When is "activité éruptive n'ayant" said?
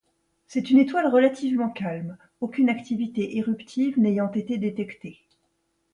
2.69-4.31